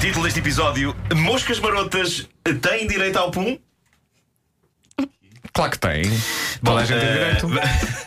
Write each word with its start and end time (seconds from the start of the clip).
Título 0.00 0.24
deste 0.24 0.40
episódio: 0.40 0.96
Moscas 1.14 1.60
marotas 1.60 2.28
têm 2.60 2.86
direito 2.88 3.16
ao 3.16 3.30
pum? 3.30 3.56
Claro 5.52 5.70
que 5.70 5.78
tem. 5.78 6.02
Toda 6.64 6.80
a 6.80 6.84
gente 6.84 6.98
tem 7.00 7.08
eh, 7.08 7.12
direito. 7.12 7.48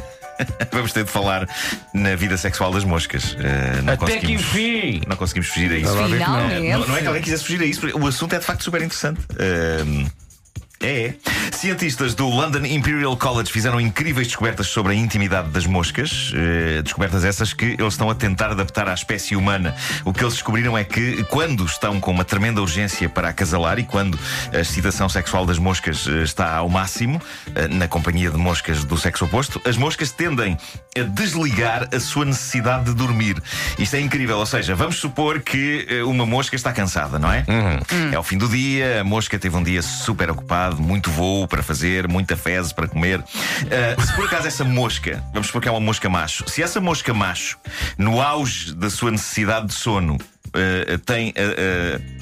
Vamos 0.72 0.92
ter 0.94 1.04
de 1.04 1.10
falar 1.10 1.46
na 1.92 2.16
vida 2.16 2.36
sexual 2.38 2.72
das 2.72 2.82
moscas. 2.84 3.36
Eh, 3.38 3.82
não 3.82 3.92
Até 3.92 4.06
que 4.06 4.14
conseguimos- 4.14 4.42
enfim! 4.42 5.02
Não 5.06 5.16
conseguimos 5.16 5.48
fugir 5.50 5.70
a 5.70 5.76
isso. 5.76 5.94
Não. 5.94 6.08
Finalmente. 6.08 6.68
Não, 6.70 6.86
não 6.86 6.96
é 6.96 7.00
que 7.02 7.06
alguém 7.06 7.22
quisesse 7.22 7.44
fugir 7.44 7.60
a 7.60 7.66
isso, 7.66 7.80
porque 7.80 7.98
o 7.98 8.06
assunto 8.06 8.34
é 8.34 8.38
de 8.38 8.44
facto 8.46 8.64
super 8.64 8.80
interessante. 8.80 9.20
Ahm, 9.38 10.06
é, 10.80 11.06
é. 11.06 11.14
Cientistas 11.52 12.14
do 12.14 12.26
London 12.26 12.64
Imperial 12.64 13.14
College 13.18 13.52
fizeram 13.52 13.78
incríveis 13.78 14.28
descobertas 14.28 14.68
sobre 14.68 14.92
a 14.92 14.94
intimidade 14.94 15.50
das 15.50 15.66
moscas. 15.66 16.32
eh, 16.34 16.80
descobertas 16.82 17.22
essas 17.22 17.52
que 17.52 17.76
eles 17.78 17.92
estão 17.92 18.08
a 18.08 18.14
tentar 18.14 18.50
adaptar 18.50 18.88
à 18.88 18.94
espécie 18.94 19.36
humana. 19.36 19.74
O 20.04 20.12
que 20.12 20.24
eles 20.24 20.32
descobriram 20.34 20.78
é 20.78 20.84
que 20.84 21.22
quando 21.24 21.66
estão 21.66 22.00
com 22.00 22.10
uma 22.10 22.24
tremenda 22.24 22.62
urgência 22.62 23.10
para 23.10 23.28
acasalar 23.28 23.78
e 23.78 23.84
quando 23.84 24.18
a 24.54 24.60
excitação 24.60 25.06
sexual 25.08 25.44
das 25.44 25.58
moscas 25.58 26.06
eh, 26.08 26.22
está 26.22 26.56
ao 26.56 26.68
máximo, 26.70 27.20
eh, 27.54 27.68
na 27.68 27.86
companhia 27.86 28.30
de 28.30 28.38
moscas 28.38 28.82
do 28.82 28.96
sexo 28.96 29.26
oposto, 29.26 29.60
as 29.66 29.76
moscas 29.76 30.10
tendem 30.12 30.56
a 30.96 31.02
desligar 31.02 31.88
a 31.94 32.00
sua 32.00 32.24
necessidade 32.24 32.86
de 32.86 32.94
dormir. 32.94 33.36
Isto 33.78 33.96
é 33.96 34.00
incrível, 34.00 34.38
ou 34.38 34.46
seja, 34.46 34.74
vamos 34.74 34.96
supor 34.96 35.40
que 35.40 35.86
uma 36.06 36.24
mosca 36.24 36.56
está 36.56 36.72
cansada, 36.72 37.18
não 37.18 37.30
é? 37.30 37.44
É 38.12 38.18
o 38.18 38.22
fim 38.22 38.38
do 38.38 38.48
dia, 38.48 39.02
a 39.02 39.04
mosca 39.04 39.38
teve 39.38 39.54
um 39.56 39.62
dia 39.62 39.82
super 39.82 40.30
ocupado, 40.30 40.69
muito 40.78 41.10
voo 41.10 41.46
para 41.46 41.62
fazer, 41.62 42.08
muita 42.08 42.36
fezes 42.36 42.72
para 42.72 42.88
comer. 42.88 43.22
Ah, 43.22 44.02
se 44.02 44.14
por 44.14 44.26
acaso 44.26 44.46
essa 44.46 44.64
mosca, 44.64 45.22
vamos 45.32 45.48
supor 45.48 45.62
que 45.62 45.68
é 45.68 45.70
uma 45.70 45.80
mosca 45.80 46.08
macho, 46.08 46.48
se 46.48 46.62
essa 46.62 46.80
mosca 46.80 47.12
macho, 47.12 47.58
no 47.98 48.20
auge 48.20 48.74
da 48.74 48.90
sua 48.90 49.10
necessidade 49.10 49.68
de 49.68 49.74
sono, 49.74 50.18
ah, 50.54 50.98
tem. 51.04 51.32
ah, 51.36 52.19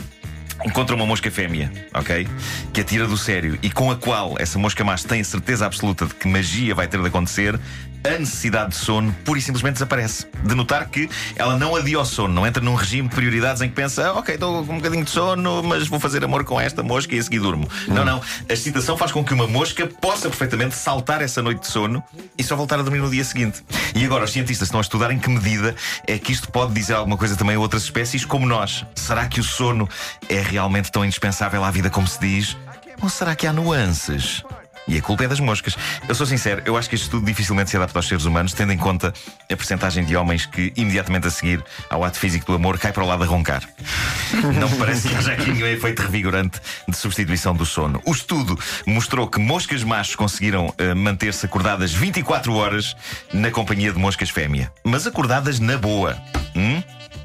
encontra 0.65 0.95
uma 0.95 1.07
mosca 1.07 1.31
fêmea, 1.31 1.73
ok? 1.95 2.27
Que 2.73 2.81
a 2.81 2.85
tira 2.85 3.07
do 3.07 3.17
sério 3.17 3.59
e 3.63 3.71
com 3.71 3.91
a 3.91 3.97
qual 3.97 4.35
essa 4.39 4.59
mosca 4.59 4.85
macho 4.85 5.07
tem 5.07 5.23
certeza 5.23 5.67
absoluta 5.67 6.07
de 6.07 6.15
que 6.15 6.29
magia 6.29 6.75
vai 6.75 6.87
ter 6.87 7.01
de 7.01 7.07
acontecer, 7.07 7.59
a 8.05 8.19
necessidade 8.19 8.71
de 8.71 8.77
sono 8.77 9.15
pura 9.25 9.39
e 9.39 9.43
simplesmente 9.43 9.75
desaparece. 9.75 10.27
De 10.45 10.55
notar 10.55 10.87
que 10.89 11.09
ela 11.37 11.57
não 11.57 11.75
adia 11.75 11.97
ao 11.97 12.05
sono, 12.05 12.33
não 12.33 12.47
entra 12.47 12.63
num 12.63 12.75
regime 12.75 13.09
de 13.09 13.15
prioridades 13.15 13.61
em 13.63 13.69
que 13.69 13.75
pensa, 13.75 14.09
ah, 14.09 14.19
ok, 14.19 14.35
estou 14.35 14.65
com 14.65 14.75
um 14.75 14.77
bocadinho 14.77 15.05
de 15.05 15.11
sono, 15.11 15.63
mas 15.63 15.89
vou 15.89 15.99
fazer 15.99 16.25
amor 16.25 16.45
com 16.45 16.61
esta 16.61 16.83
mosca 16.83 17.15
e 17.15 17.19
a 17.19 17.23
seguir 17.23 17.41
durmo. 17.41 17.69
Não, 17.87 18.05
não. 18.05 18.21
A 18.49 18.53
excitação 18.53 18.97
faz 18.97 19.13
com 19.13 19.25
que 19.25 19.35
uma 19.35 19.47
mosca 19.47 19.87
possa 19.87 20.29
perfeitamente 20.29 20.75
saltar 20.75 21.23
essa 21.23 21.43
noite 21.43 21.61
de 21.61 21.67
sono 21.67 22.03
e 22.37 22.43
só 22.43 22.57
voltar 22.57 22.79
a 22.79 22.83
dormir 22.83 23.01
no 23.01 23.11
dia 23.11 23.25
seguinte. 23.25 23.63
E 23.95 24.05
agora 24.05 24.25
os 24.25 24.33
cientistas 24.33 24.69
estão 24.69 24.79
a 24.79 24.83
estudar 24.83 25.11
em 25.11 25.19
que 25.19 25.29
medida 25.29 25.75
é 26.07 26.19
que 26.19 26.33
isto 26.33 26.51
pode 26.51 26.73
dizer 26.73 26.95
alguma 26.95 27.17
coisa 27.17 27.37
também 27.37 27.57
a 27.57 27.61
outras 27.61 27.83
espécies 27.83 28.25
como 28.25 28.47
nós. 28.47 28.87
Será 28.95 29.27
que 29.27 29.41
o 29.41 29.45
sono 29.45 29.89
é 30.29 30.41
realmente 30.49 30.91
tão 30.91 31.05
indispensável 31.05 31.63
à 31.63 31.71
vida 31.71 31.91
como 31.91 32.07
se 32.07 32.19
diz? 32.21 32.57
Ou 33.01 33.09
será 33.09 33.37
que 33.37 33.47
há 33.47 33.53
nuances? 33.53 34.43
E 34.89 34.97
a 34.97 35.03
culpa 35.03 35.25
é 35.25 35.29
das 35.29 35.39
moscas. 35.39 35.77
Eu 36.09 36.15
sou 36.15 36.27
sincero, 36.27 36.63
eu 36.65 36.75
acho 36.75 36.89
que 36.89 36.95
este 36.95 37.05
estudo 37.05 37.27
dificilmente 37.27 37.69
se 37.69 37.77
adapta 37.77 37.99
aos 37.99 38.09
seres 38.09 38.25
humanos, 38.25 38.55
tendo 38.55 38.73
em 38.73 38.79
conta 38.79 39.13
a 39.43 39.57
percentagem 39.57 40.03
de 40.03 40.17
homens 40.17 40.47
que, 40.47 40.73
imediatamente 40.77 41.27
a 41.27 41.31
seguir 41.31 41.63
ao 41.91 42.03
ato 42.03 42.19
físico 42.19 42.47
do 42.47 42.55
amor, 42.55 42.79
cai 42.79 42.91
para 42.91 43.05
o 43.05 43.07
lado 43.07 43.23
a 43.23 43.27
roncar. 43.27 43.63
Não 44.59 44.67
me 44.67 44.77
parece 44.79 45.11
que 45.11 45.15
haja 45.15 45.33
aqui 45.33 45.53
nenhum 45.53 45.67
efeito 45.67 46.01
revigorante 46.01 46.59
de 46.89 46.97
substituição 46.97 47.55
do 47.55 47.67
sono. 47.67 48.01
O 48.07 48.13
estudo 48.13 48.59
mostrou 48.87 49.29
que 49.29 49.39
moscas 49.39 49.85
machos 49.85 50.17
conseguiram 50.17 50.75
eh, 50.79 50.95
manter-se 50.95 51.45
acordadas 51.45 51.93
24 51.93 52.55
horas 52.55 52.97
na 53.31 53.51
companhia 53.51 53.93
de 53.93 53.99
moscas 53.99 54.31
fêmea. 54.31 54.73
Mas 54.83 55.07
acordadas 55.07 55.61
na 55.61 55.77
boa. 55.77 56.17
Hum? 56.57 56.83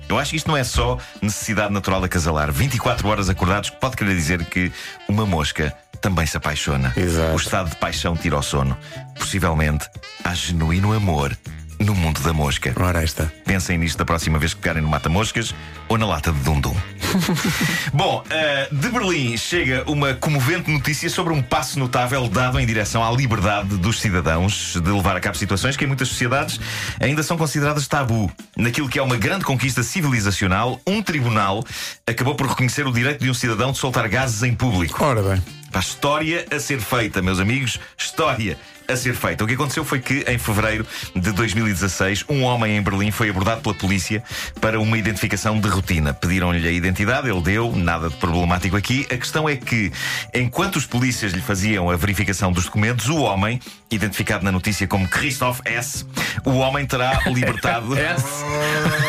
Eu 0.09 0.19
acho 0.19 0.31
que 0.31 0.37
isto 0.37 0.47
não 0.47 0.57
é 0.57 0.63
só 0.63 0.97
necessidade 1.21 1.73
natural 1.73 1.99
de 1.99 2.05
acasalar. 2.05 2.51
24 2.51 3.07
horas 3.07 3.29
acordados 3.29 3.69
pode 3.69 3.95
querer 3.95 4.15
dizer 4.15 4.45
que 4.45 4.71
uma 5.07 5.25
mosca 5.25 5.75
também 6.01 6.25
se 6.25 6.35
apaixona. 6.37 6.93
Exato. 6.95 7.33
O 7.33 7.37
estado 7.37 7.69
de 7.69 7.75
paixão 7.77 8.15
tira 8.15 8.37
o 8.37 8.43
sono. 8.43 8.77
Possivelmente 9.17 9.87
há 10.23 10.33
genuíno 10.33 10.93
amor 10.93 11.35
no 11.79 11.95
mundo 11.95 12.21
da 12.21 12.33
mosca. 12.33 12.73
Ora, 12.79 13.01
esta. 13.03 13.31
Pensem 13.45 13.77
nisto 13.77 13.97
da 13.97 14.05
próxima 14.05 14.37
vez 14.37 14.53
que 14.53 14.61
pegarem 14.61 14.81
no 14.81 14.89
mata-moscas 14.89 15.53
ou 15.87 15.97
na 15.97 16.05
lata 16.05 16.31
de 16.31 16.39
dum-dum. 16.39 16.75
Bom, 17.93 18.23
eh, 18.29 18.67
de 18.71 18.89
Berlim 18.89 19.37
chega 19.37 19.83
uma 19.87 20.13
comovente 20.13 20.69
notícia 20.71 21.09
sobre 21.09 21.33
um 21.33 21.41
passo 21.41 21.79
notável 21.79 22.27
dado 22.27 22.59
em 22.59 22.65
direção 22.65 23.03
à 23.03 23.11
liberdade 23.11 23.77
dos 23.77 23.99
cidadãos 23.99 24.73
de 24.81 24.91
levar 24.91 25.15
a 25.15 25.19
cabo 25.19 25.37
situações 25.37 25.77
que 25.77 25.83
em 25.83 25.87
muitas 25.87 26.07
sociedades 26.07 26.59
ainda 26.99 27.23
são 27.23 27.37
consideradas 27.37 27.87
tabu. 27.87 28.31
Naquilo 28.57 28.89
que 28.89 28.99
é 28.99 29.01
uma 29.01 29.17
grande 29.17 29.45
conquista 29.45 29.83
civilizacional, 29.83 30.79
um 30.85 31.01
tribunal 31.01 31.63
acabou 32.05 32.35
por 32.35 32.47
reconhecer 32.47 32.85
o 32.87 32.91
direito 32.91 33.23
de 33.23 33.29
um 33.29 33.33
cidadão 33.33 33.71
de 33.71 33.77
soltar 33.77 34.07
gases 34.07 34.43
em 34.43 34.53
público. 34.53 35.03
Ora 35.03 35.21
bem. 35.21 35.43
Pá, 35.71 35.79
história 35.79 36.45
a 36.51 36.59
ser 36.59 36.79
feita, 36.79 37.21
meus 37.21 37.39
amigos, 37.39 37.79
história 37.97 38.57
a 38.87 38.95
ser 38.95 39.15
feita. 39.15 39.43
O 39.43 39.47
que 39.47 39.53
aconteceu 39.53 39.83
foi 39.83 39.99
que, 39.99 40.25
em 40.27 40.37
fevereiro 40.37 40.85
de 41.15 41.31
2016, 41.31 42.25
um 42.29 42.43
homem 42.43 42.77
em 42.77 42.81
Berlim 42.81 43.11
foi 43.11 43.29
abordado 43.29 43.61
pela 43.61 43.75
polícia 43.75 44.23
para 44.59 44.79
uma 44.79 44.97
identificação 44.97 45.59
de 45.59 45.67
rotina. 45.67 46.13
Pediram-lhe 46.13 46.67
a 46.67 46.71
identidade, 46.71 47.29
ele 47.29 47.41
deu, 47.41 47.73
nada 47.75 48.09
de 48.09 48.15
problemático 48.15 48.75
aqui. 48.75 49.05
A 49.11 49.17
questão 49.17 49.47
é 49.47 49.55
que, 49.55 49.91
enquanto 50.33 50.75
os 50.75 50.85
polícias 50.85 51.31
lhe 51.31 51.41
faziam 51.41 51.89
a 51.89 51.95
verificação 51.95 52.51
dos 52.51 52.65
documentos, 52.65 53.09
o 53.09 53.17
homem, 53.17 53.59
identificado 53.89 54.43
na 54.43 54.51
notícia 54.51 54.87
como 54.87 55.07
Christoph 55.07 55.59
S., 55.65 56.05
o 56.45 56.51
homem 56.57 56.85
terá 56.85 57.21
libertado. 57.27 57.97
S. 57.97 58.25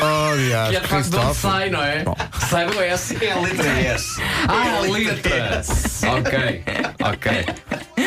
Oh, 0.03 0.37
diacho, 0.37 0.71
Que 0.71 0.77
é 0.77 0.81
de 0.81 0.89
facto 0.89 1.11
de 1.11 1.17
onde 1.17 1.37
sai, 1.37 1.71
não 1.71 1.83
é? 1.83 2.05
Sai 2.49 2.67
do 2.67 2.81
S. 2.81 3.17
É 3.25 3.33
a 3.33 3.41
letra 3.41 3.81
S. 3.81 4.21
Ah, 4.49 4.67
É 4.67 4.77
a 4.77 4.81
letra. 4.81 5.63
Ok, 6.19 6.65
ok. 7.03 8.04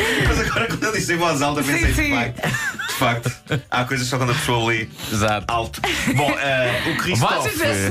Disse 0.98 1.12
em 1.14 1.16
voz 1.16 1.42
alta, 1.42 1.62
pensei 1.62 1.80
Sim, 1.80 1.86
de 1.86 1.94
sim. 1.94 2.10
facto. 2.14 2.48
De 2.88 2.94
facto, 2.94 3.32
há 3.70 3.84
coisas 3.84 4.06
só 4.08 4.16
quando 4.18 4.30
a 4.30 4.34
pessoa 4.34 4.68
lê 4.68 4.88
Exato. 5.12 5.44
alto. 5.48 5.80
Bom, 6.16 6.30
eh, 6.38 6.82
o 6.92 6.96
Christoph. 6.96 7.30
Was 7.30 7.46
ist 7.46 7.58
das, 7.60 7.90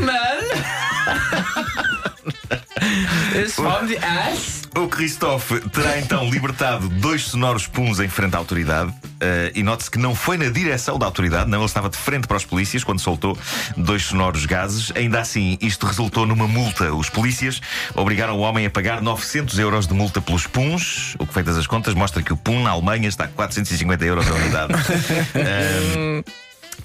O 4.75 4.87
Christophe 4.87 5.59
terá 5.69 5.97
então 5.99 6.29
libertado 6.29 6.87
dois 6.87 7.23
sonoros 7.23 7.65
puns 7.65 7.99
em 7.99 8.07
frente 8.07 8.35
à 8.35 8.37
autoridade. 8.37 8.93
eh, 9.19 9.51
e 9.55 9.63
note-se 9.63 9.89
que 9.89 9.97
não 9.97 10.13
foi 10.13 10.37
na 10.37 10.49
direção 10.49 10.99
da 10.99 11.05
autoridade, 11.07 11.49
não, 11.49 11.57
ele 11.57 11.65
estava 11.65 11.89
de 11.89 11.97
frente 11.97 12.27
para 12.27 12.37
os 12.37 12.45
polícias 12.45 12.83
quando 12.83 12.99
soltou 12.99 13.35
dois 13.75 14.03
sonoros 14.03 14.45
gases. 14.45 14.91
Ainda 14.95 15.19
assim, 15.19 15.57
isto 15.59 15.87
resultou 15.87 16.25
numa 16.27 16.47
multa. 16.47 16.93
Os 16.93 17.09
polícias 17.09 17.59
obrigaram 17.95 18.37
o 18.37 18.41
homem 18.41 18.67
a 18.67 18.69
pagar 18.69 19.01
900 19.01 19.57
euros 19.57 19.87
de 19.87 19.93
multa 19.95 20.21
pelos 20.21 20.45
puns, 20.45 21.15
o 21.17 21.25
que, 21.25 21.33
feitas 21.33 21.57
as 21.57 21.65
contas, 21.65 21.95
mostra 21.95 22.21
que 22.21 22.31
o 22.31 22.37
pum 22.37 22.61
na 22.61 22.69
Alemanha 22.69 23.07
está 23.07 23.23
a 23.23 23.27
450 23.27 24.05
euros 24.05 24.27
a 24.27 24.33
unidade. 24.33 24.73
Eh, 25.33 26.23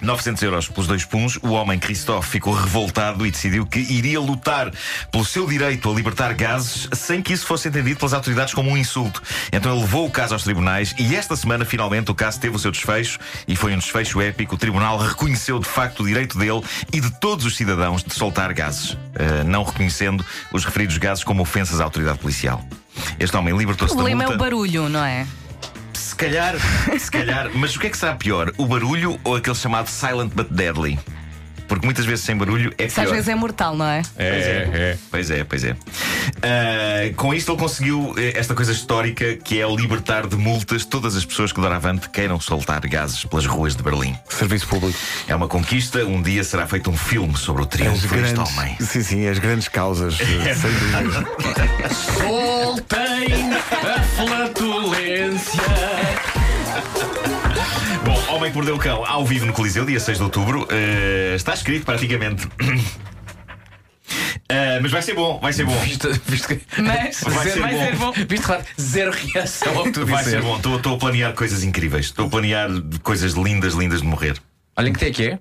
900 0.00 0.42
euros 0.42 0.68
pelos 0.68 0.86
dois 0.86 1.04
puns, 1.04 1.38
o 1.42 1.50
homem 1.50 1.78
Christophe 1.78 2.28
ficou 2.28 2.54
revoltado 2.54 3.26
e 3.26 3.30
decidiu 3.30 3.66
que 3.66 3.78
iria 3.78 4.18
lutar 4.20 4.70
pelo 5.10 5.24
seu 5.24 5.46
direito 5.46 5.90
a 5.90 5.94
libertar 5.94 6.34
gases 6.34 6.88
sem 6.92 7.22
que 7.22 7.32
isso 7.32 7.46
fosse 7.46 7.68
entendido 7.68 7.98
pelas 7.98 8.12
autoridades 8.12 8.54
como 8.54 8.70
um 8.70 8.76
insulto. 8.76 9.22
Então 9.52 9.72
ele 9.72 9.82
levou 9.82 10.06
o 10.06 10.10
caso 10.10 10.34
aos 10.34 10.42
tribunais 10.42 10.94
e 10.98 11.14
esta 11.14 11.36
semana 11.36 11.64
finalmente 11.64 12.10
o 12.10 12.14
caso 12.14 12.40
teve 12.40 12.56
o 12.56 12.58
seu 12.58 12.70
desfecho 12.70 13.18
e 13.46 13.54
foi 13.54 13.74
um 13.74 13.78
desfecho 13.78 14.20
épico. 14.20 14.54
O 14.54 14.58
tribunal 14.58 14.98
reconheceu 14.98 15.58
de 15.58 15.68
facto 15.68 16.02
o 16.02 16.06
direito 16.06 16.38
dele 16.38 16.62
e 16.92 17.00
de 17.00 17.10
todos 17.20 17.44
os 17.44 17.56
cidadãos 17.56 18.02
de 18.02 18.14
soltar 18.14 18.52
gases, 18.52 18.96
eh, 19.14 19.44
não 19.44 19.62
reconhecendo 19.62 20.24
os 20.52 20.64
referidos 20.64 20.98
gases 20.98 21.22
como 21.22 21.42
ofensas 21.42 21.80
à 21.80 21.84
autoridade 21.84 22.18
policial. 22.18 22.64
Este 23.18 23.36
homem 23.36 23.54
O 23.54 23.58
libertou-se 23.58 23.94
da 23.94 23.96
problema 23.96 24.24
é 24.24 24.26
multa. 24.26 24.42
o 24.42 24.44
barulho, 24.44 24.88
não 24.88 25.04
é? 25.04 25.26
Se 26.12 26.16
calhar, 26.16 26.54
se 26.98 27.10
calhar, 27.10 27.50
mas 27.56 27.74
o 27.74 27.80
que 27.80 27.86
é 27.86 27.90
que 27.90 27.96
será 27.96 28.14
pior? 28.14 28.52
O 28.58 28.66
barulho 28.66 29.18
ou 29.24 29.34
aquele 29.34 29.56
chamado 29.56 29.88
silent 29.88 30.30
but 30.34 30.46
deadly? 30.50 30.98
Porque 31.66 31.86
muitas 31.86 32.04
vezes 32.04 32.22
sem 32.22 32.36
barulho 32.36 32.70
é 32.76 32.84
Isso 32.84 33.00
às 33.00 33.06
pior. 33.06 33.14
vezes 33.14 33.28
é 33.30 33.34
mortal, 33.34 33.74
não 33.74 33.86
é? 33.86 34.02
É, 34.18 34.26
é. 34.26 34.98
Pois 35.10 35.30
é, 35.30 35.42
pois 35.42 35.64
é. 35.64 35.74
Ah, 36.42 37.10
com 37.16 37.32
isto 37.32 37.50
ele 37.50 37.58
conseguiu 37.58 38.14
eh, 38.18 38.34
esta 38.36 38.54
coisa 38.54 38.72
histórica 38.72 39.36
que 39.36 39.58
é 39.58 39.66
libertar 39.74 40.26
de 40.26 40.36
multas 40.36 40.84
todas 40.84 41.16
as 41.16 41.24
pessoas 41.24 41.50
que 41.50 41.58
doravante 41.58 42.10
queiram 42.10 42.38
soltar 42.38 42.86
gases 42.86 43.24
pelas 43.24 43.46
ruas 43.46 43.74
de 43.74 43.82
Berlim. 43.82 44.14
Serviço 44.28 44.66
público. 44.68 44.98
É 45.26 45.34
uma 45.34 45.48
conquista, 45.48 46.04
um 46.04 46.20
dia 46.20 46.44
será 46.44 46.66
feito 46.66 46.90
um 46.90 46.96
filme 46.96 47.38
sobre 47.38 47.62
o 47.62 47.66
triunfo 47.66 48.06
deste 48.06 48.38
homem. 48.38 48.76
sim, 48.78 49.02
sim, 49.02 49.26
as 49.26 49.38
grandes 49.38 49.68
causas, 49.68 50.18
eh, 50.20 50.52
sem 50.54 50.70
dúvida. 50.70 51.26
Soltem 52.32 53.52
a 53.52 54.02
flatulência. 54.16 55.60
Bom, 58.06 58.34
Homem 58.34 58.50
que 58.50 58.56
Mordeu 58.56 58.76
o 58.76 58.78
Cão, 58.78 59.04
ao 59.04 59.22
vivo 59.26 59.44
no 59.44 59.52
Coliseu, 59.52 59.84
dia 59.84 60.00
6 60.00 60.16
de 60.16 60.24
outubro. 60.24 60.66
Eh, 60.70 61.34
está 61.36 61.52
escrito 61.52 61.84
praticamente. 61.84 62.48
Eh, 64.48 64.80
mas 64.80 64.90
vai 64.90 65.02
ser 65.02 65.14
bom, 65.14 65.38
vai 65.40 65.52
ser 65.52 65.66
bom. 65.66 65.78
Visto, 65.80 66.08
visto 66.24 66.48
que. 66.48 66.58
Mas 66.80 67.20
Vai 67.20 67.50
ser 67.50 67.60
vai 67.60 67.74
bom. 67.74 67.84
ser 67.84 67.96
bom. 67.96 68.12
Visto 68.26 68.46
claro, 68.46 68.64
zero 68.80 69.12
reação 69.12 69.76
ao 69.78 69.84
que 69.84 69.90
tu 69.92 70.06
Vai 70.06 70.24
ser 70.24 70.40
bom. 70.40 70.56
Estou- 70.56 70.76
Estou 70.78 70.94
a 70.94 70.98
planear 70.98 71.34
coisas 71.34 71.62
incríveis. 71.62 72.06
Estou 72.06 72.28
a 72.28 72.30
planear 72.30 72.70
coisas 73.02 73.34
lindas, 73.34 73.74
lindas 73.74 74.00
de 74.00 74.06
morrer. 74.06 74.40
Olhem 74.74 74.94
que 74.94 75.00
dia 75.00 75.08
é 75.08 75.12
que 75.12 75.26
é? 75.32 75.38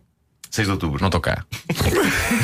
6 0.50 0.68
de 0.68 0.72
outubro. 0.74 1.00
Não 1.00 1.08
estou 1.08 1.22
cá. 1.22 1.46